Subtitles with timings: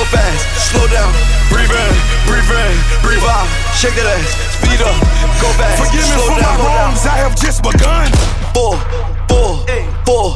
[0.00, 0.72] so fast.
[0.72, 1.12] Slow down,
[1.52, 3.48] breathe in, breathe in, breathe out.
[3.76, 4.96] Shake that ass, speed up,
[5.40, 5.76] go fast.
[5.76, 8.08] Forgive me for down, my wrongs, I have just begun.
[8.56, 8.80] Four,
[9.28, 9.60] four,
[10.08, 10.28] four,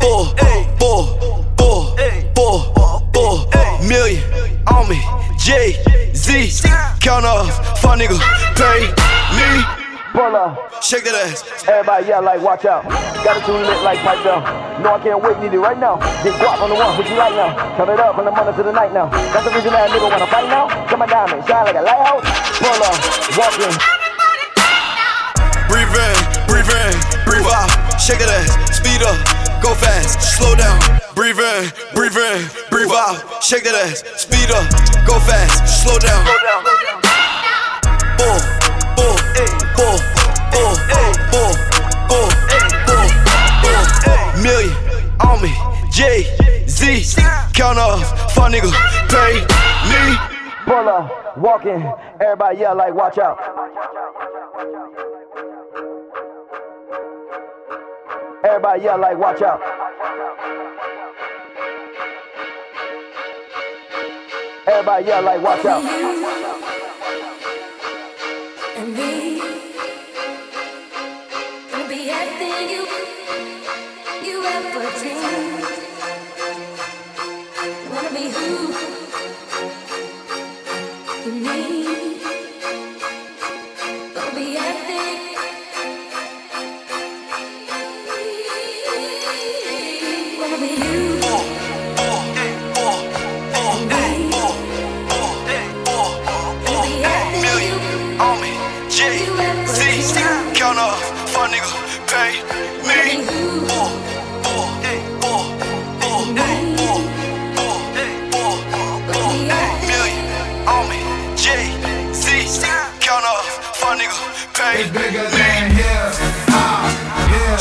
[0.00, 0.20] four,
[0.76, 1.00] four,
[1.56, 1.82] four,
[2.36, 2.56] four,
[3.14, 3.36] four,
[3.88, 4.22] million.
[4.68, 5.00] On me.
[5.38, 5.78] Jay
[6.12, 6.68] Z,
[7.00, 8.18] count off, fun nigga,
[8.58, 8.80] pay
[9.38, 9.85] me
[12.40, 12.88] watch out.
[13.20, 14.40] Got it too lit like pipe down.
[14.80, 16.00] No, I can't wait, need it right now.
[16.24, 17.52] Get guap on the one, what you like now?
[17.76, 19.12] Turn it up from the morning to the night now.
[19.12, 20.72] That's the reason that nigga wanna fight now.
[20.88, 22.24] Come on, diamond, shine like a lighthouse.
[22.56, 22.96] Pull up,
[23.36, 23.74] walk in.
[25.68, 26.16] Breathe in,
[26.48, 26.94] breathe in,
[27.28, 27.68] breathe out.
[28.00, 29.20] Shake it ass, speed up,
[29.60, 30.80] go fast, slow down.
[31.12, 32.40] Breathe in, breathe in,
[32.70, 33.20] breathe out.
[33.42, 34.64] Shake that ass, speed up,
[35.04, 36.24] go fast, slow down.
[38.16, 38.55] Bull,
[45.98, 46.22] me.
[46.66, 47.20] Jay Z,
[47.54, 48.70] count off, fun nigga,
[49.08, 49.40] pay
[49.88, 50.16] me.
[50.64, 51.82] Pull up, walking,
[52.20, 53.38] everybody yell like, watch out.
[58.44, 59.60] Everybody yell like, watch out.
[64.66, 65.84] Everybody yell like, watch out.
[68.76, 69.40] And me,
[71.70, 73.06] gonna be everything you
[75.22, 75.55] Wanna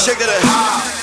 [0.06, 0.95] Shake it out.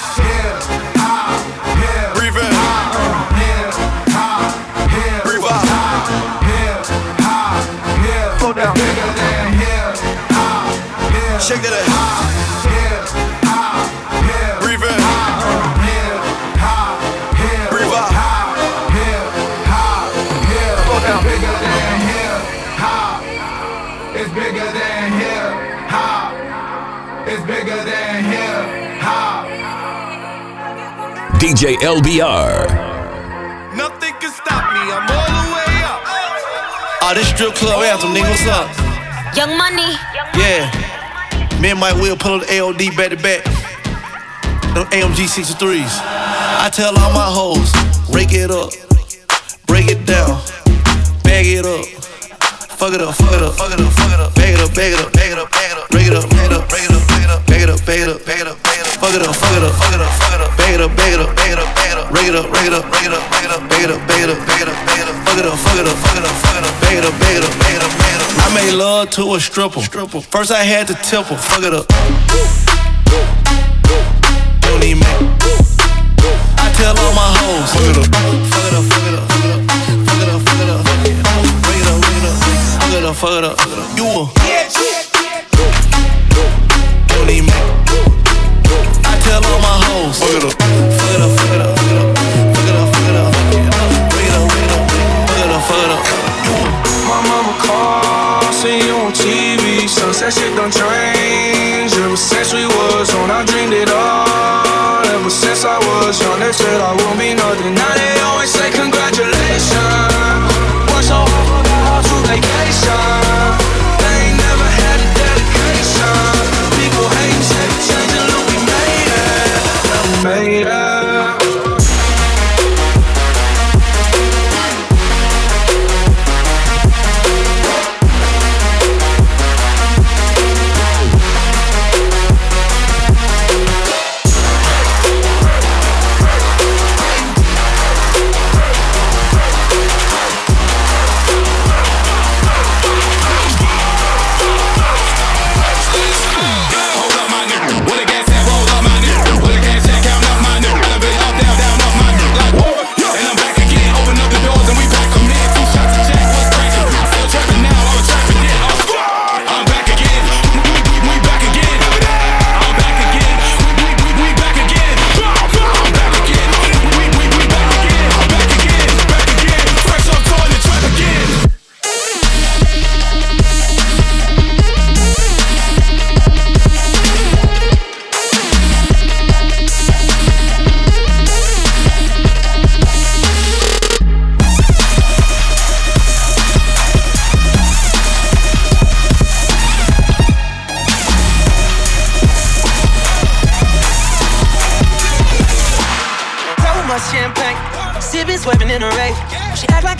[11.52, 11.60] Here.
[11.60, 11.84] Shake it out.
[12.64, 13.04] Here.
[14.24, 14.56] Here.
[14.64, 14.96] Breathe in.
[15.84, 16.16] Here.
[17.36, 17.68] Here.
[17.68, 18.08] Breathe out.
[18.96, 19.24] Here.
[20.48, 20.76] Here.
[20.80, 21.20] Slow down.
[21.28, 22.38] Bigger than here.
[24.16, 25.52] It's bigger than here.
[27.28, 29.44] It's bigger than hip hop.
[31.38, 32.64] DJ LBR.
[33.76, 34.80] Nothing can stop me.
[34.88, 36.00] I'm all the way up.
[37.02, 38.30] Oh, this strip club anthem, nigga.
[38.30, 39.36] What's up?
[39.36, 39.98] Young Money.
[40.34, 40.91] Yeah.
[41.62, 43.44] Me and Mike Will pull the AOD back to back.
[44.74, 46.00] Them AMG 63s.
[46.02, 47.72] I tell all my hoes,
[48.12, 48.72] rake it up,
[49.68, 50.42] break it down,
[51.22, 51.86] bag it up,
[52.76, 54.74] fuck it up, fuck it up, fuck it up, fuck it up, bag it up,
[54.74, 55.88] bag it up, bag it up, bag it up.
[55.92, 57.86] Break it up, break it up, break it up, break it up, break it up,
[57.86, 58.92] break it up, break it up, break it up.
[59.02, 60.50] Fuck it up, fuck it up, fuck it up, fuck it up.
[60.56, 62.10] Break it up, break it up, break it up, break it up.
[62.12, 64.22] Break it up, break it up, break it up, break it up, break it up,
[64.22, 65.16] break it up, break it up, break it up.
[65.22, 66.74] Fuck it up, fuck it up, fuck it up, fuck it up.
[66.80, 68.30] Break it up, break it up, break it up, break it up.
[68.42, 69.80] I made love to a stripper.
[70.20, 71.36] First I had to tip her.
[71.36, 71.86] Fuck it up.
[74.62, 75.06] Don't need me.
[76.56, 77.72] I tell all my hoes.
[77.72, 78.11] Fuck it up.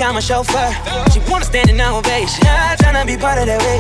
[0.03, 0.71] I'm a chauffeur.
[1.13, 2.43] She wanna stand in ovation.
[2.45, 3.79] Yeah, tryna be part of that way.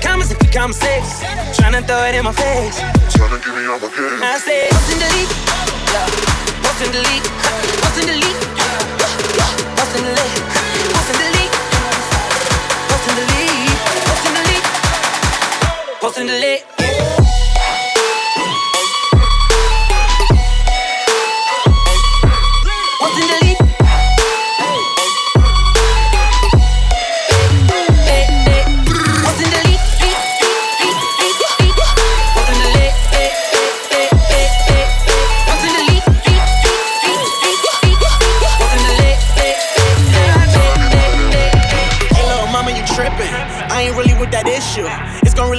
[0.00, 1.20] Comments if we come six,
[1.60, 2.80] tryna throw it in my face.
[3.12, 4.22] Tryna give me all my game.
[4.24, 5.28] I say, post and delete,
[5.92, 6.08] yeah.
[6.64, 7.26] post and delete,
[7.84, 8.40] post and delete,
[9.76, 10.40] post and delete,
[10.88, 11.54] post and delete,
[12.88, 13.76] post and delete,
[14.08, 14.66] post and delete,
[16.00, 16.77] post and delete.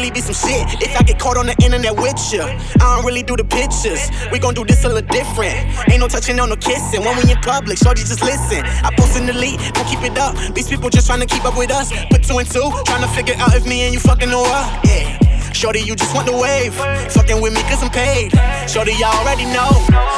[0.09, 2.41] Really be some shit if I get caught on the internet with you.
[2.41, 4.09] I don't really do the pictures.
[4.31, 5.55] We gon' do this a little different.
[5.89, 7.03] Ain't no touching, no no kissing.
[7.03, 8.63] When we in public, shorty just listen.
[8.65, 10.35] I post in the lead, don't keep it up.
[10.53, 11.91] These people just trying to keep up with us.
[12.09, 14.85] Put two and two, trying to figure out if me and you fucking or what.
[14.85, 15.17] Yeah.
[15.53, 16.73] Shorty, you just want the wave.
[17.13, 18.31] Fucking with me cause I'm paid.
[18.69, 19.69] Shorty, y'all already know.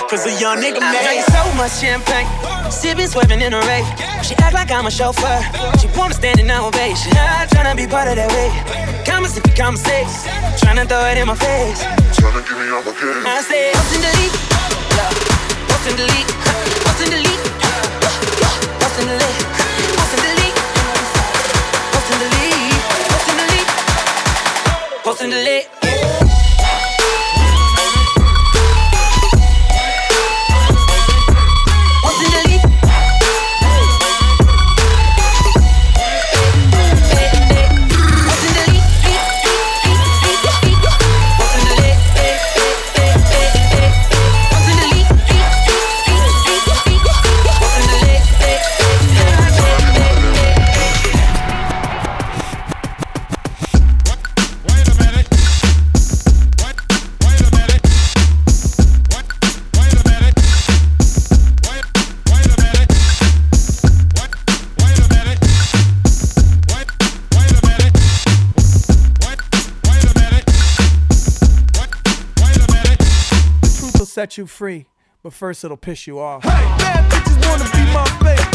[0.09, 1.01] Cause a young nigga made.
[1.01, 2.27] I drank so much champagne,
[2.71, 3.87] sipping, swerving in a rave.
[4.23, 5.39] She act like I'm a chauffeur.
[5.79, 7.11] She wanna stand in ovation.
[7.15, 9.00] Yeah, tryna be part of that way.
[9.21, 10.25] Comments if we come six,
[10.57, 11.83] tryna throw it in my face.
[12.17, 13.21] Tryna give me all my game.
[13.23, 14.33] I say, post and delete,
[14.97, 15.13] yeah.
[15.69, 16.29] post and delete,
[16.81, 17.43] post and delete,
[18.81, 19.60] post and delete,
[74.11, 74.87] set you free,
[75.23, 76.43] but first it'll piss you off.
[76.43, 78.50] Hey, bad bitches wanna be my.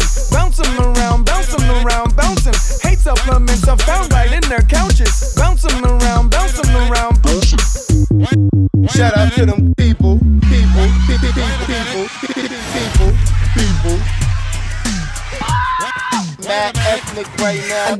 [0.00, 2.54] bouncing, bouncing around, bouncing around, bouncing.
[2.82, 7.22] Hate supplements are found right in their couches, bouncing around, bouncing around.
[7.22, 7.58] bouncing.
[8.88, 11.32] Shout out to them people, people, people,
[11.66, 13.12] people, people,
[13.54, 13.98] people.
[16.46, 17.94] Mad ethnic right now.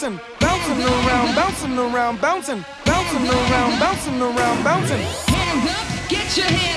[0.00, 4.98] bouncing, bouncing around, bouncing around, bouncing, bouncing around, bouncing around, bouncing.
[4.98, 6.69] Hands up, get your hands.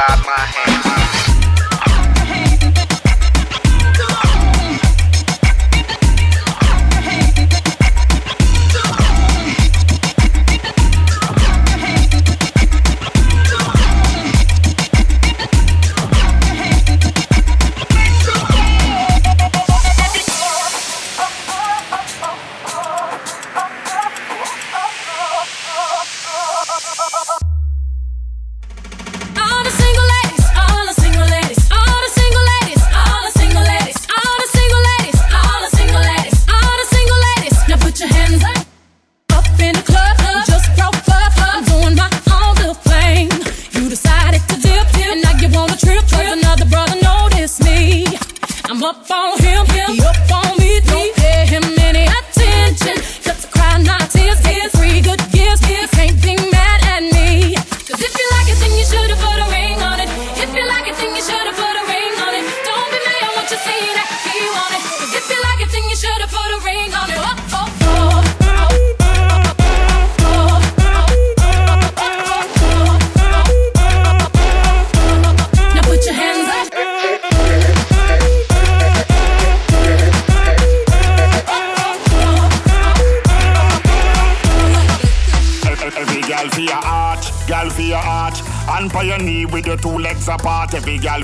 [0.00, 0.69] inside my hand.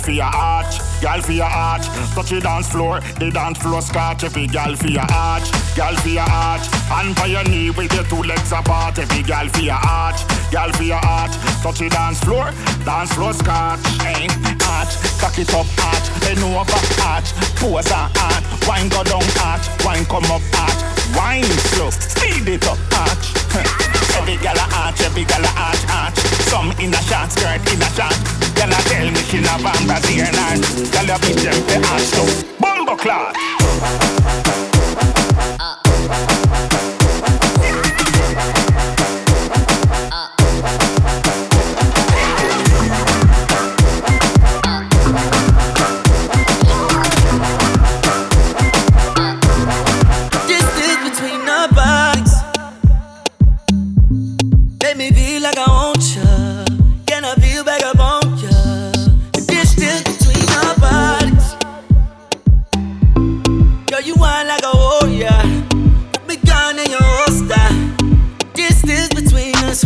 [0.06, 1.86] For your arch, gal for your arch.
[2.14, 4.22] Touch the dance floor, the dance floor scotch.
[4.22, 6.62] Every gal for your arch, gal for your arch.
[6.92, 8.98] And by your knee with your two legs apart.
[8.98, 10.20] Every gal for your arch,
[10.52, 11.34] gal for your arch.
[11.62, 12.52] Touch the dance floor,
[12.84, 13.85] dance floor scotch.
[15.20, 16.06] Cock it up, arch.
[16.20, 16.64] Bend over,
[17.02, 17.32] arch.
[17.56, 18.44] Pose and arch.
[18.68, 19.66] Wine go down, arch.
[19.84, 20.80] Wine come up, arch.
[21.16, 23.34] Wine slow, speed it up, arch.
[24.16, 26.18] Every gal a arch, every gal a arch, arch.
[26.50, 28.16] Some in a short skirt, in a short.
[28.56, 30.64] Gal a tell me she not van Brazilian arch.
[30.92, 32.28] Gal a beat them for arch too.
[32.60, 33.34] Bumbo clot.
[36.06, 36.35] Distance uh.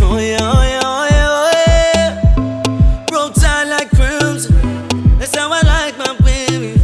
[0.02, 1.50] Oh yeah, oh yeah, oh yeah, oh
[1.94, 3.06] yeah.
[3.12, 4.54] Roll tight like crimson.
[5.18, 6.78] That's how I like my baby.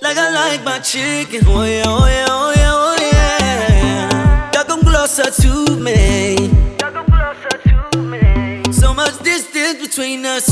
[0.00, 1.42] Like I like my chicken.
[1.46, 4.50] Oh yeah, oh yeah, oh yeah, oh yeah.
[4.54, 6.50] Y'all come closer to me.
[8.72, 10.48] So much distance between us.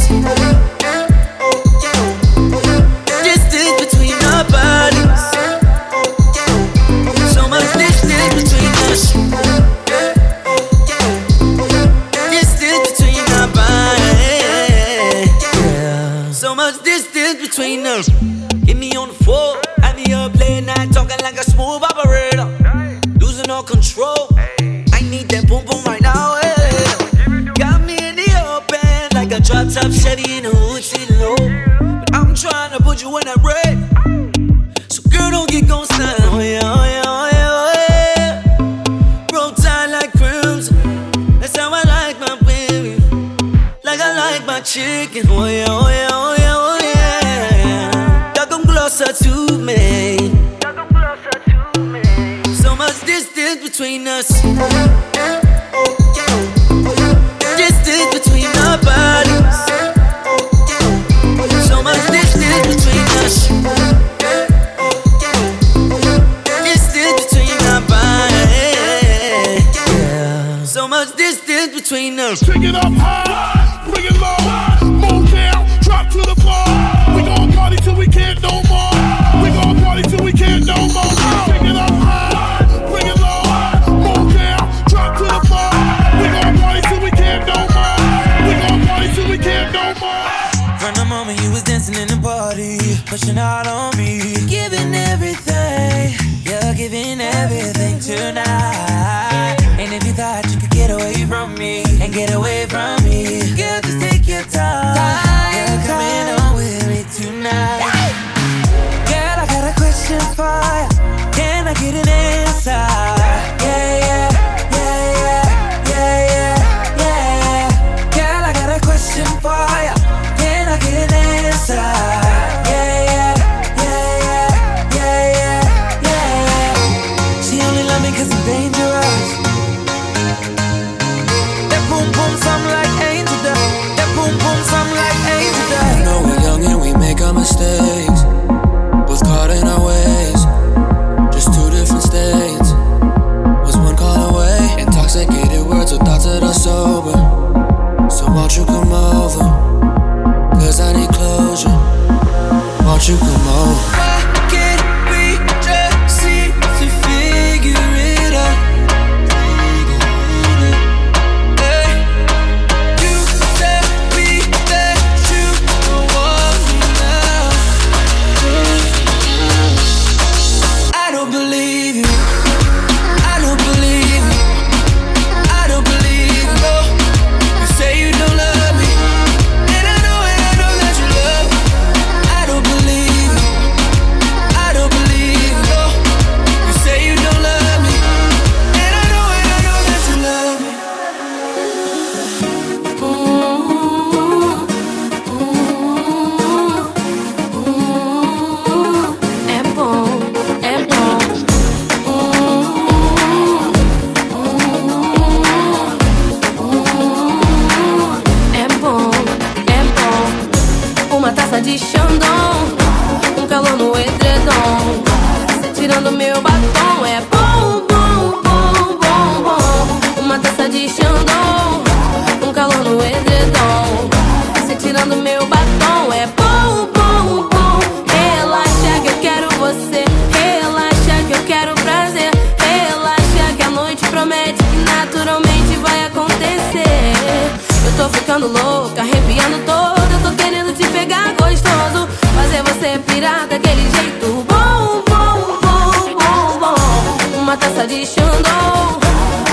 [93.19, 94.28] Party, pushing out on me,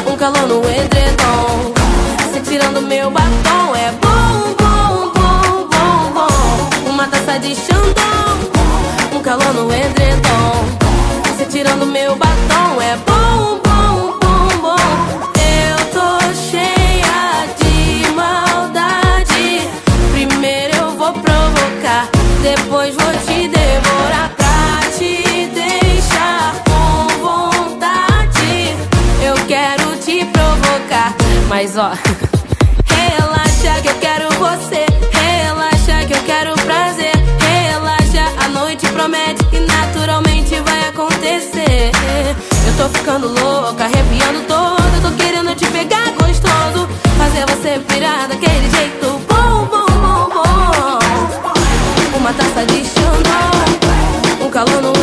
[0.08, 1.74] um calor no edredom.
[2.34, 6.90] Cê tirando meu batom é bom, bom, bom, bom, bom.
[6.90, 8.40] Uma taça de Xandão,
[9.14, 10.66] um calor no edredom.
[11.38, 14.76] Cê tirando meu batom é bom, bom, bom, bom.
[15.36, 19.68] Eu tô cheia de maldade.
[20.14, 22.08] Primeiro eu vou provocar,
[22.42, 23.35] depois vou te
[31.48, 31.92] mas ó.
[32.88, 34.86] Relaxa que eu quero você.
[35.12, 37.14] Relaxa que eu quero prazer.
[37.40, 41.92] Relaxa, a noite promete que naturalmente vai acontecer.
[42.68, 45.02] Eu tô ficando louca, arrepiando todo.
[45.02, 46.88] Tô querendo te pegar gostoso.
[47.18, 51.00] Fazer você pirar daquele jeito bom, bom, bom, bom.
[52.18, 54.95] Uma taça de Xandão, um calor no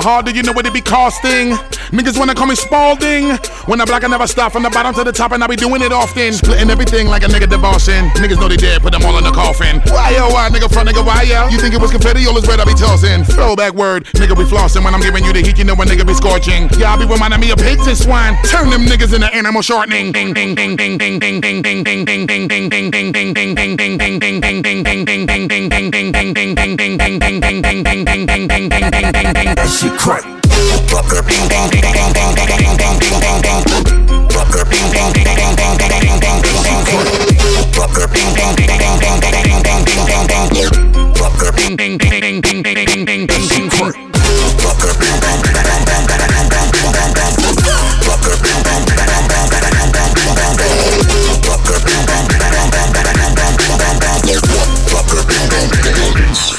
[0.00, 1.56] hard that you know what it be costing.
[1.90, 3.38] Niggas wanna call me Spalding.
[3.64, 5.56] When I block, I never stop from the bottom to the top, and I be
[5.56, 6.32] doing it often.
[6.32, 8.04] Splitting everything like a nigga divorcing.
[8.20, 9.80] Niggas know they dead, put them all in the coffin.
[9.88, 11.48] Why yo, why nigga front nigga, why yo?
[11.48, 13.24] You think it was confetti, all is red, I be tossing.
[13.24, 14.84] Throwback word, nigga be flossing.
[14.84, 16.68] When I'm giving you the heat, you know when nigga be scorching.
[16.84, 18.36] I be reminding me of pigs and swine.
[18.44, 20.12] Turn them niggas into animal shortening.
[20.12, 20.78] Ding, ding, ding,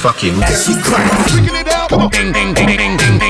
[0.00, 0.42] fucking.
[0.42, 1.28] As you crack,
[2.10, 3.29] ding ding ding ding ding.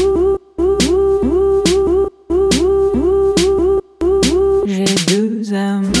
[5.49, 5.91] amours.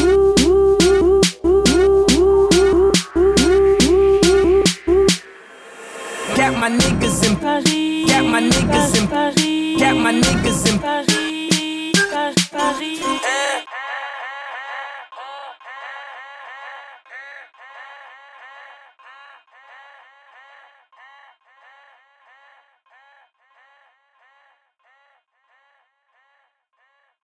[6.35, 11.07] Got my niggas in Paris, Got my niggas in Paris, Got my niggas in Paris,
[12.11, 13.01] Paris, Paris.
[13.01, 13.70] Eh.